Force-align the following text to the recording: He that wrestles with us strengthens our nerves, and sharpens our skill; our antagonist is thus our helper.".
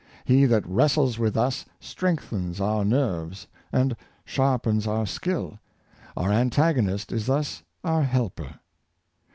He 0.25 0.45
that 0.45 0.65
wrestles 0.67 1.19
with 1.19 1.37
us 1.37 1.63
strengthens 1.79 2.59
our 2.59 2.83
nerves, 2.83 3.45
and 3.71 3.95
sharpens 4.25 4.87
our 4.87 5.05
skill; 5.05 5.59
our 6.17 6.31
antagonist 6.31 7.11
is 7.11 7.27
thus 7.27 7.61
our 7.83 8.01
helper.". 8.01 8.55